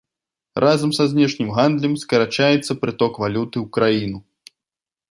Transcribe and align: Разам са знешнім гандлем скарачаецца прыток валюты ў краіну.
Разам 0.63 0.93
са 0.99 1.05
знешнім 1.11 1.51
гандлем 1.57 1.93
скарачаецца 2.05 2.79
прыток 2.87 3.21
валюты 3.27 3.57
ў 3.63 3.65
краіну. 3.79 4.19